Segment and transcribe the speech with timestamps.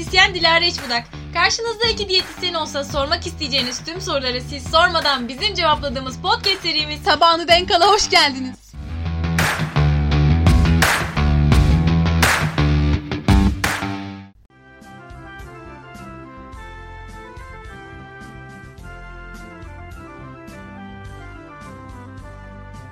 [0.00, 1.04] diyetisyen Dilara İçbudak.
[1.34, 7.48] Karşınızda iki diyetisyen olsa sormak isteyeceğiniz tüm soruları siz sormadan bizim cevapladığımız podcast serimiz Tabağını
[7.48, 8.72] denk ala hoş geldiniz.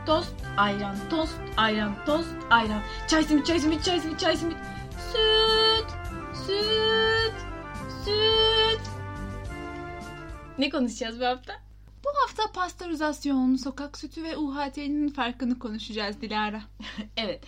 [0.07, 2.83] Tost, ayran, tost, ayran, tost, ayran.
[3.09, 4.57] Çay simit, çay simit, çay simit, çay simit.
[5.13, 5.68] Süt,
[6.49, 7.35] süt,
[8.05, 8.81] süt.
[10.59, 11.53] Ne konuşacağız bu hafta?
[12.05, 16.63] Bu hafta pastörizasyon, sokak sütü ve UHT'nin farkını konuşacağız Dilara.
[17.17, 17.45] Evet.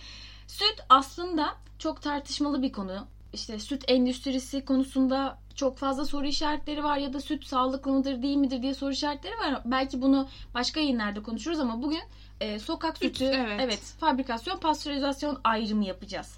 [0.47, 3.07] Süt aslında çok tartışmalı bir konu.
[3.33, 8.37] İşte süt endüstrisi konusunda çok fazla soru işaretleri var ya da süt sağlıklı mıdır değil
[8.37, 9.61] midir diye soru işaretleri var.
[9.65, 12.01] Belki bunu başka yayınlarda konuşuruz ama bugün
[12.41, 13.25] e, sokak Süt, sütü,
[13.59, 13.79] evet.
[13.99, 16.37] fabrikasyon, pastörizasyon ayrımı yapacağız.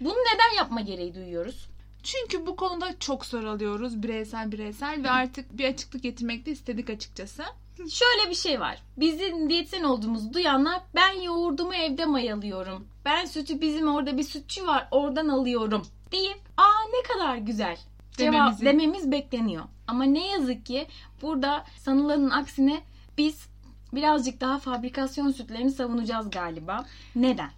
[0.00, 1.69] Bunu neden yapma gereği duyuyoruz?
[2.02, 6.90] Çünkü bu konuda çok soru alıyoruz bireysel bireysel ve artık bir açıklık getirmek de istedik
[6.90, 7.44] açıkçası.
[7.76, 8.82] Şöyle bir şey var.
[8.96, 12.86] Bizim diyetisyen olduğumuzu duyanlar ben yoğurdumu evde mayalıyorum.
[13.04, 17.78] Ben sütü bizim orada bir sütçü var oradan alıyorum deyip aa ne kadar güzel
[18.12, 19.64] cevap dememiz bekleniyor.
[19.86, 20.86] Ama ne yazık ki
[21.22, 22.80] burada sanılanın aksine
[23.18, 23.46] biz
[23.92, 26.86] birazcık daha fabrikasyon sütlerini savunacağız galiba.
[27.14, 27.50] Neden?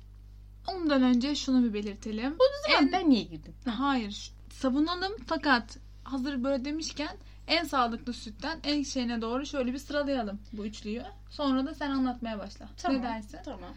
[0.66, 2.36] Ondan önce şunu bir belirtelim.
[2.78, 2.92] En...
[2.92, 3.54] Ben niye girdim?
[3.64, 10.40] Hayır savunalım fakat hazır böyle demişken en sağlıklı sütten en şeyine doğru şöyle bir sıralayalım
[10.52, 11.02] bu üçlüyü.
[11.30, 12.68] Sonra da sen anlatmaya başla.
[12.88, 13.38] Ne dersin?
[13.44, 13.70] Tamam.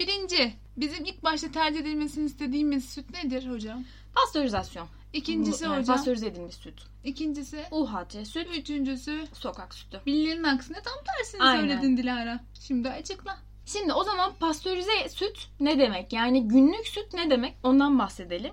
[0.00, 3.84] Birinci, bizim ilk başta tercih edilmesini istediğimiz süt nedir hocam?
[4.14, 4.88] Pastörizasyon.
[5.12, 5.96] İkincisi Bu- yani hocam.
[5.96, 6.82] Pastörize edilmiş süt.
[7.04, 10.00] İkincisi, UHT süt, üçüncüsü sokak sütü.
[10.06, 11.60] bilinenin aksine tam tersini Aynen.
[11.60, 12.40] söyledin Dilara.
[12.60, 13.38] Şimdi açıkla.
[13.66, 16.12] Şimdi o zaman pastörize süt ne demek?
[16.12, 17.56] Yani günlük süt ne demek?
[17.62, 18.52] Ondan bahsedelim.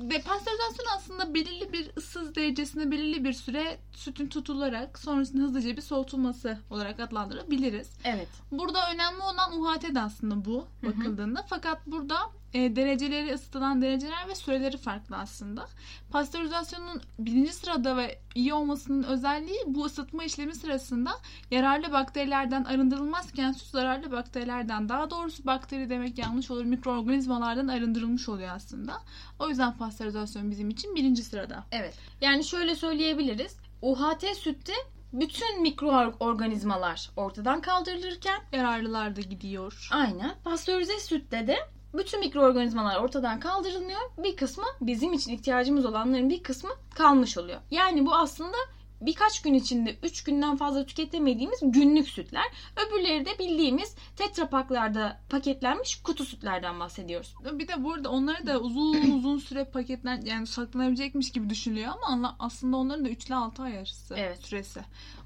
[0.00, 5.82] Ve pastörizasyon aslında belirli bir ısı derecesinde belirli bir süre sütün tutularak sonrasında hızlıca bir
[5.82, 7.90] soğutulması olarak adlandırabiliriz.
[8.04, 8.28] Evet.
[8.52, 10.92] Burada önemli olan UHT de aslında bu Hı hı.
[10.92, 11.44] bakıldığında.
[11.48, 12.16] Fakat burada
[12.54, 15.66] e, dereceleri ısıtılan dereceler ve süreleri farklı aslında.
[16.10, 21.10] Pastörizasyonun birinci sırada ve iyi olmasının özelliği bu ısıtma işlemi sırasında
[21.50, 28.50] yararlı bakterilerden arındırılmazken süt zararlı bakterilerden daha doğrusu bakteri demek yanlış olur mikroorganizmalardan arındırılmış oluyor
[28.54, 28.92] aslında.
[29.38, 31.64] O yüzden pastörizasyon bizim için birinci sırada.
[31.72, 31.94] Evet.
[32.20, 33.56] Yani şöyle söyleyebiliriz.
[33.82, 34.72] UHT sütte
[35.12, 39.88] bütün mikroorganizmalar ortadan kaldırılırken Yararlılar da gidiyor.
[39.92, 41.56] aynen pastörize sütte de
[41.98, 44.00] bütün mikroorganizmalar ortadan kaldırılıyor.
[44.18, 47.60] Bir kısmı bizim için ihtiyacımız olanların bir kısmı kalmış oluyor.
[47.70, 48.56] Yani bu aslında
[49.00, 52.44] birkaç gün içinde 3 günden fazla tüketemediğimiz günlük sütler.
[52.86, 57.34] Öbürleri de bildiğimiz tetrapaklarda paketlenmiş kutu sütlerden bahsediyoruz.
[57.52, 62.76] Bir de burada onları da uzun uzun süre paketlen yani saklanabilecekmiş gibi düşünülüyor ama aslında
[62.76, 64.38] onların da 3 ile 6 ay arası Evet.
[64.46, 64.80] süresi.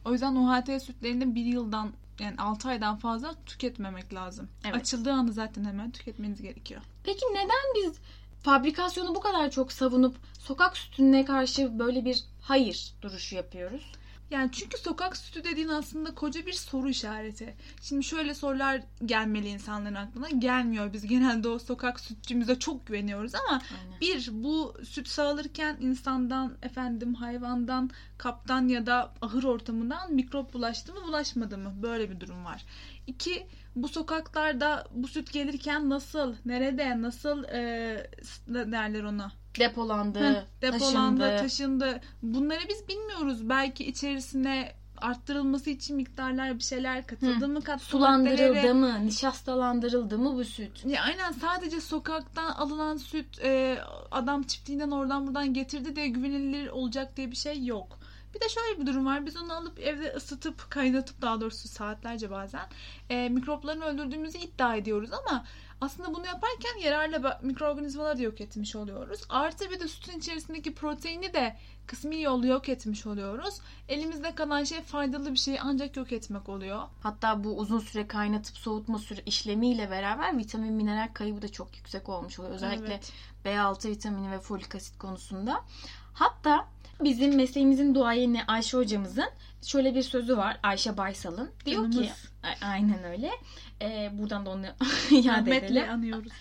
[0.04, 4.48] O yüzden UHT sütlerini 1 yıldan yani 6 aydan fazla tüketmemek lazım.
[4.64, 4.74] Evet.
[4.74, 6.80] Açıldığı anda zaten hemen tüketmeniz gerekiyor.
[7.04, 7.98] Peki neden biz
[8.42, 13.92] fabrikasyonu bu kadar çok savunup sokak sütüne karşı böyle bir hayır duruşu yapıyoruz?
[14.32, 17.54] Yani çünkü sokak sütü dediğin aslında koca bir soru işareti.
[17.82, 20.28] Şimdi şöyle sorular gelmeli insanların aklına.
[20.30, 20.92] Gelmiyor.
[20.92, 24.00] Biz genelde o sokak sütçümüze çok güveniyoruz ama Aynen.
[24.00, 31.00] Bir, bu süt sağılırken insandan, efendim hayvandan, kaptan ya da ahır ortamından mikrop bulaştı mı
[31.08, 31.74] bulaşmadı mı?
[31.82, 32.64] Böyle bir durum var.
[33.06, 33.46] İki,
[33.76, 38.10] bu sokaklarda bu süt gelirken nasıl, nerede, nasıl e,
[38.48, 39.32] derler ona?
[39.58, 41.38] Depolandı, Heh, depolandı, taşındı.
[41.38, 42.00] taşındı.
[42.22, 43.48] Bunları biz bilmiyoruz.
[43.48, 44.72] Belki içerisine
[45.02, 48.36] arttırılması için miktarlar bir şeyler katıldı mı katkı maddeleri?
[48.36, 50.84] Sulandırıldı mı, nişastalandırıldı mı bu süt?
[50.86, 53.78] Ya aynen sadece sokaktan alınan süt e,
[54.10, 57.98] adam çiftliğinden oradan buradan getirdi diye güvenilir olacak diye bir şey yok.
[58.34, 59.26] Bir de şöyle bir durum var.
[59.26, 62.68] Biz onu alıp evde ısıtıp kaynatıp daha doğrusu saatlerce bazen
[63.10, 65.44] e, mikroplarını öldürdüğümüzü iddia ediyoruz ama
[65.80, 69.20] aslında bunu yaparken yararlı mikroorganizmaları da yok etmiş oluyoruz.
[69.28, 71.56] Artı bir de sütün içerisindeki proteini de
[71.86, 73.60] kısmi yolu yok etmiş oluyoruz.
[73.88, 76.82] Elimizde kalan şey faydalı bir şeyi ancak yok etmek oluyor.
[77.02, 82.08] Hatta bu uzun süre kaynatıp soğutma süre işlemiyle beraber vitamin mineral kaybı da çok yüksek
[82.08, 82.54] olmuş oluyor.
[82.54, 83.12] Özellikle Evet.
[83.44, 85.60] B6 vitamini ve folik asit konusunda.
[86.14, 86.68] Hatta
[87.04, 89.30] bizim mesleğimizin duayeni Ayşe hocamızın
[89.62, 90.60] şöyle bir sözü var.
[90.62, 91.50] Ayşe Baysal'ın.
[91.66, 92.30] Diyor ki Canımız.
[92.42, 93.30] A- aynen öyle.
[93.82, 94.66] Ee, buradan da onu
[95.10, 95.90] iade edelim.
[95.90, 96.32] Anıyoruz.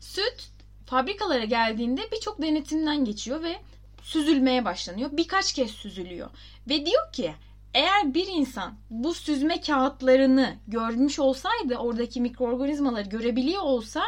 [0.00, 0.48] Süt
[0.86, 3.58] fabrikalara geldiğinde birçok denetimden geçiyor ve
[4.02, 5.10] süzülmeye başlanıyor.
[5.12, 6.30] Birkaç kez süzülüyor.
[6.68, 7.34] Ve diyor ki
[7.74, 14.02] eğer bir insan bu süzme kağıtlarını görmüş olsaydı oradaki mikroorganizmaları görebiliyor olsa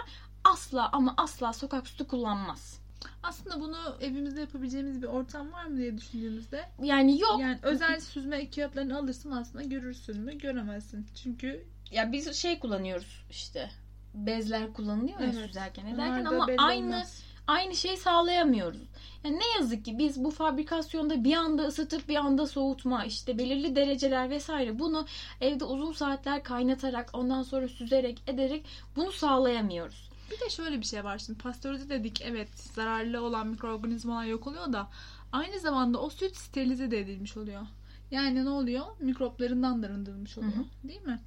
[0.44, 2.83] asla ama asla sokak sütü kullanmaz.
[3.22, 6.64] Aslında bunu evimizde yapabileceğimiz bir ortam var mı diye düşündüğümüzde.
[6.82, 7.40] Yani yok.
[7.40, 10.38] Yani özel süzme kağıtlarını alırsın aslında görürsün mü?
[10.38, 11.06] Göremezsin.
[11.22, 13.70] Çünkü Ya biz şey kullanıyoruz işte.
[14.14, 15.46] Bezler kullanılıyor ya Evet.
[15.46, 17.22] süzerken ederken ama aynı olmaz.
[17.46, 18.80] aynı şeyi sağlayamıyoruz.
[19.24, 23.76] Yani ne yazık ki biz bu fabrikasyonda bir anda ısıtıp bir anda soğutma işte belirli
[23.76, 25.06] dereceler vesaire bunu
[25.40, 28.66] evde uzun saatler kaynatarak ondan sonra süzerek ederek
[28.96, 30.13] bunu sağlayamıyoruz.
[30.30, 34.72] Bir de şöyle bir şey var şimdi pastörize dedik evet zararlı olan mikroorganizmalar yok oluyor
[34.72, 34.88] da
[35.32, 37.62] aynı zamanda o süt sterilize de edilmiş oluyor.
[38.10, 38.84] Yani ne oluyor?
[39.00, 40.52] Mikroplarından da arındırılmış oluyor.
[40.52, 40.88] Hı hı.
[40.88, 41.20] Değil mi?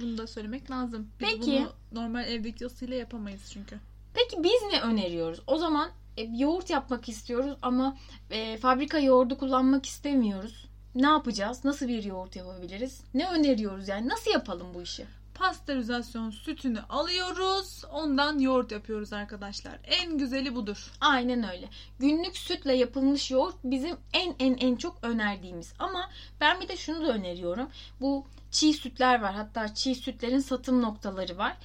[0.00, 1.08] Bunu da söylemek lazım.
[1.20, 1.40] Biz Peki.
[1.40, 1.72] bunu
[2.02, 3.78] normal evdeki ısıyla yapamayız çünkü.
[4.14, 5.40] Peki biz ne öneriyoruz?
[5.46, 7.96] O zaman e, yoğurt yapmak istiyoruz ama
[8.30, 10.66] e, fabrika yoğurdu kullanmak istemiyoruz.
[10.94, 11.64] Ne yapacağız?
[11.64, 13.00] Nasıl bir yoğurt yapabiliriz?
[13.14, 14.08] Ne öneriyoruz yani?
[14.08, 15.06] Nasıl yapalım bu işi?
[15.38, 17.84] Pastörizasyon sütünü alıyoruz.
[17.92, 19.78] Ondan yoğurt yapıyoruz arkadaşlar.
[19.84, 20.92] En güzeli budur.
[21.00, 21.68] Aynen öyle.
[21.98, 25.74] Günlük sütle yapılmış yoğurt bizim en en en çok önerdiğimiz.
[25.78, 26.10] Ama
[26.40, 27.68] ben bir de şunu da öneriyorum.
[28.00, 29.34] Bu çiğ sütler var.
[29.34, 31.56] Hatta çiğ sütlerin satım noktaları var.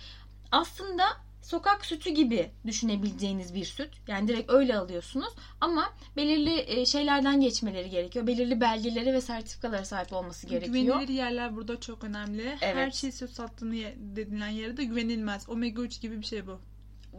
[0.52, 1.04] Aslında
[1.52, 3.90] sokak sütü gibi düşünebileceğiniz bir süt.
[4.08, 5.34] Yani direkt öyle alıyorsunuz.
[5.62, 8.28] Ama belirli e, şeylerden geçmeleri gerekiyor.
[8.28, 10.76] Belirli belgelere ve sertifikalara sahip olması gerekiyor.
[10.76, 12.56] Güvenilir yerler burada çok önemli.
[12.60, 12.94] Her Evet.
[12.94, 15.50] şey süt sattığını denilen yere de güvenilmez.
[15.50, 16.60] Omega 3 gibi bir şey bu.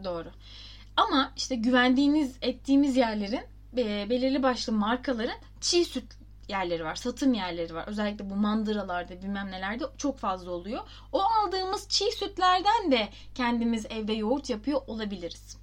[0.03, 0.29] Doğru.
[0.97, 3.43] Ama işte güvendiğiniz ettiğimiz yerlerin
[3.77, 6.05] e, belirli başlı markaların çiğ süt
[6.47, 6.95] yerleri var.
[6.95, 7.87] Satım yerleri var.
[7.87, 10.81] Özellikle bu mandıralarda bilmem nelerde çok fazla oluyor.
[11.11, 15.57] O aldığımız çiğ sütlerden de kendimiz evde yoğurt yapıyor olabiliriz.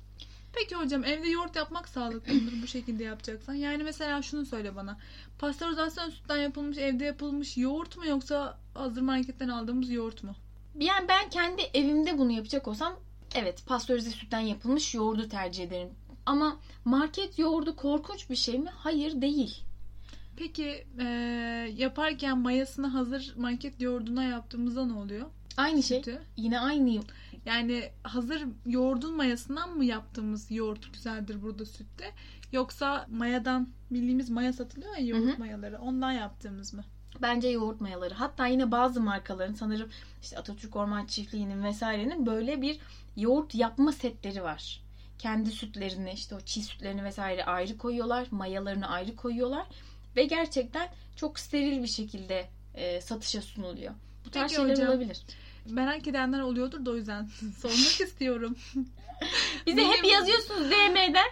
[0.53, 3.55] Peki hocam evde yoğurt yapmak sağlıklı mıdır bu şekilde yapacaksan?
[3.55, 4.99] Yani mesela şunu söyle bana.
[5.39, 10.35] Pastörizasyon sütten yapılmış evde yapılmış yoğurt mu yoksa hazır marketten aldığımız yoğurt mu?
[10.79, 12.97] Yani ben kendi evimde bunu yapacak olsam
[13.35, 15.89] evet pastörize sütten yapılmış yoğurdu tercih ederim.
[16.27, 18.71] Ama market yoğurdu korkunç bir şey mi?
[18.75, 19.65] Hayır değil.
[20.41, 21.07] Peki eee,
[21.77, 25.27] yaparken mayasını hazır market yoğurduna yaptığımızda ne oluyor?
[25.57, 25.99] Aynı şey.
[25.99, 26.19] Sütü.
[26.37, 27.01] Yine aynı
[27.47, 32.13] Yani hazır yoğurdun mayasından mı yaptığımız yoğurt güzeldir burada sütte?
[32.53, 35.39] Yoksa mayadan bildiğimiz maya satılıyor ya yoğurt Hı hı.
[35.39, 36.85] mayaları ondan yaptığımız mı?
[37.23, 38.15] Bence yoğurt mayaları.
[38.15, 39.89] Hatta yine bazı markaların sanırım
[40.23, 42.79] işte Atatürk Orman Çiftliği'nin vesairenin böyle bir
[43.17, 44.83] yoğurt yapma setleri var.
[45.19, 48.27] Kendi sütlerini işte o çiğ sütlerini vesaire ayrı koyuyorlar.
[48.31, 49.67] Mayalarını ayrı koyuyorlar.
[50.17, 53.95] Ve gerçekten çok steril bir şekilde e, satışa sunuluyor.
[54.27, 54.89] Bu tarz Peki şeyler hocam.
[54.89, 55.21] olabilir.
[55.69, 57.25] Merak edenler oluyordur da o yüzden
[57.59, 58.57] sormak istiyorum.
[59.67, 61.27] Bize Benim- hep yazıyorsunuz DM'den.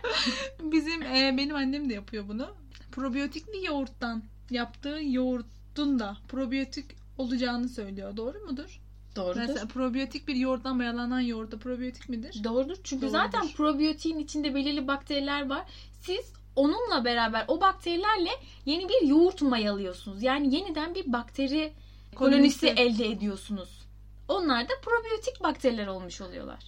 [0.72, 2.54] Bizim e, benim annem de yapıyor bunu.
[2.92, 6.84] Probiyotikli yoğurttan yaptığı yoğurtun da probiyotik
[7.18, 8.16] olacağını söylüyor.
[8.16, 8.80] Doğru mudur?
[9.16, 9.40] Doğrudur.
[9.40, 12.40] Mesela probiyotik bir yoğurttan mayalanan yoğurtta probiyotik midir?
[12.44, 12.76] Doğrudur.
[12.84, 13.18] Çünkü Doğrudur.
[13.18, 15.64] zaten probiyotiğin içinde belirli bakteriler var.
[16.00, 18.30] Siz onunla beraber o bakterilerle
[18.66, 20.22] yeni bir yoğurt mayalıyorsunuz.
[20.22, 21.72] Yani yeniden bir bakteri
[22.14, 22.82] kolonisi Kolonisi.
[22.82, 23.78] elde ediyorsunuz.
[24.28, 26.64] Onlar da probiyotik bakteriler olmuş oluyorlar.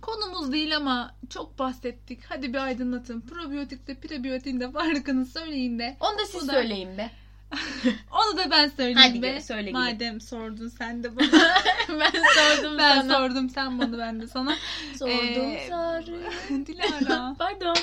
[0.00, 2.20] Konumuz değil ama çok bahsettik.
[2.28, 3.20] Hadi bir aydınlatın.
[3.20, 5.96] Probiyotikte prebiyotin de farkını söyleyin de.
[6.00, 7.10] Onu da siz da- söyleyin be.
[8.12, 9.40] Onu da ben söyleyeyim Hadi be.
[9.40, 9.72] söyle.
[9.72, 11.26] Madem sordun sen de bana.
[11.88, 13.14] ben sordum ben sana.
[13.18, 14.56] sordum sen bana ben de sana.
[14.98, 15.12] Sordum
[15.50, 16.20] Ee, sarı.
[16.66, 17.34] Dilara.
[17.38, 17.76] Pardon.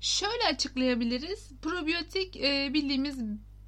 [0.00, 1.50] Şöyle açıklayabiliriz.
[1.62, 3.18] Probiyotik e, bildiğimiz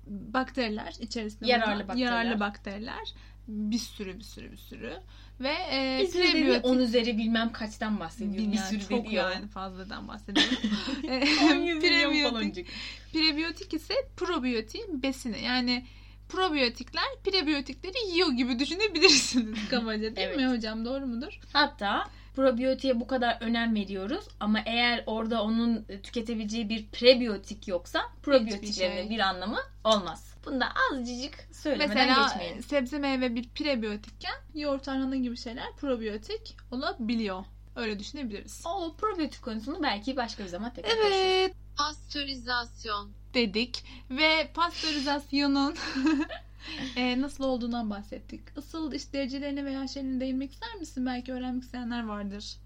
[0.06, 2.06] bakteriler içerisinde Yararlı bakteriler.
[2.12, 3.14] yararlı bakteriler.
[3.48, 4.92] Bir sürü bir sürü bir sürü.
[5.40, 8.32] Ve e, Bir sürü dedi prebiyotik 10 üzeri bilmem kaçtan bahsediyor.
[8.32, 9.30] Bir Bilmiyorum, sürü çok dedi ya.
[9.30, 10.54] yani fazladan bahsediyorum.
[11.08, 12.66] E, 10 milyon prebiyotik,
[13.12, 15.42] prebiyotik ise probiyotiğin besini.
[15.44, 15.86] Yani
[16.28, 20.36] probiyotikler prebiyotikleri yiyor gibi düşünebilirsiniz kabaca değil Evet.
[20.36, 20.84] mi hocam?
[20.84, 21.40] Doğru mudur?
[21.52, 22.04] Hatta
[22.38, 29.10] probiyotiğe bu kadar önem veriyoruz ama eğer orada onun tüketebileceği bir prebiyotik yoksa probiyotiklerin şey.
[29.10, 30.34] bir anlamı olmaz.
[30.46, 32.62] Bunu da azıcık söylemeden Mesela geçmeyelim.
[32.62, 37.44] sebze meyve bir prebiyotikken yoğurt tarhana gibi şeyler probiyotik olabiliyor.
[37.76, 38.62] Öyle düşünebiliriz.
[38.66, 41.16] O probiyotik konusunu belki başka bir zaman tekrar konuşuruz.
[41.16, 43.10] Evet Pastörizasyon.
[43.34, 45.74] dedik ve pastörizasyonun
[46.96, 48.40] e, nasıl olduğundan bahsettik.
[48.56, 51.06] Isıl iş derecelerine veya şeylerine değinmek ister misin?
[51.06, 52.56] Belki öğrenmek isteyenler vardır.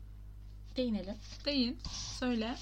[0.77, 1.15] Değinelim.
[1.45, 1.79] Değin.
[2.19, 2.55] Söyle.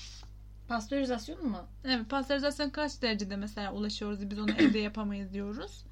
[0.69, 1.67] Pastörizasyon mu?
[1.85, 5.85] Evet pastörizasyon kaç derecede mesela ulaşıyoruz biz onu evde yapamayız diyoruz.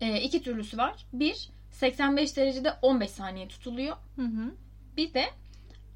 [0.00, 1.06] Ee, iki türlüsü var.
[1.12, 3.96] Bir 85 derecede 15 saniye tutuluyor.
[4.16, 4.54] Hı hı.
[4.96, 5.24] Bir de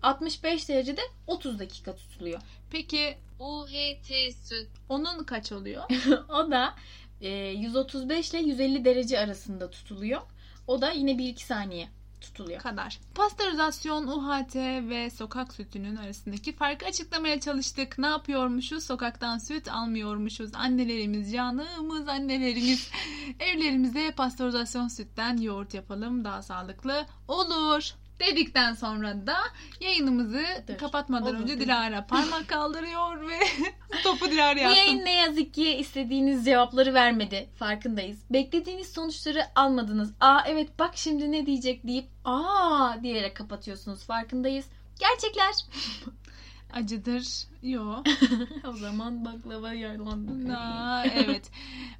[0.03, 2.41] 65 derecede 30 dakika tutuluyor.
[2.71, 4.69] Peki UHT süt.
[4.89, 5.83] onun kaç oluyor?
[6.29, 10.21] o da e, 135 ile 150 derece arasında tutuluyor.
[10.67, 11.89] O da yine 1-2 saniye
[12.21, 12.61] tutuluyor.
[12.61, 13.01] kadar.
[13.15, 14.57] Pastörizasyon, UHT
[14.89, 17.99] ve sokak sütünün arasındaki farkı açıklamaya çalıştık.
[17.99, 18.85] Ne yapıyormuşuz?
[18.85, 20.55] Sokaktan süt almıyormuşuz.
[20.55, 22.91] Annelerimiz, canımız annelerimiz.
[23.41, 26.25] Evlerimize pastörizasyon sütten yoğurt yapalım.
[26.25, 27.95] Daha sağlıklı olur.
[28.21, 29.37] Dedikten sonra da
[29.81, 30.77] yayınımızı Dur.
[30.79, 31.61] kapatmadan Olur önce.
[31.61, 33.39] Dilara parmak kaldırıyor ve
[34.03, 34.79] topu Dilara'ya Bu attım.
[34.87, 37.49] yayın ne yazık ki istediğiniz cevapları vermedi.
[37.59, 38.19] Farkındayız.
[38.31, 40.13] Beklediğiniz sonuçları almadınız.
[40.21, 44.05] Aa evet bak şimdi ne diyecek deyip aa diyerek kapatıyorsunuz.
[44.05, 44.65] Farkındayız.
[45.01, 45.55] Gerçekler.
[46.73, 47.47] Acıdır.
[47.63, 48.03] Yo.
[48.69, 50.49] o zaman baklava yalandı.
[50.49, 51.51] Na, evet.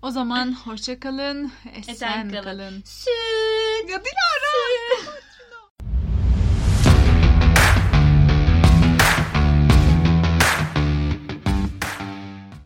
[0.03, 1.53] O zaman hoşça kalın.
[1.77, 2.43] Esen, Esen kalın.
[2.43, 2.83] kalın.
[2.85, 3.91] Süt.
[3.91, 5.20] Ya Dilara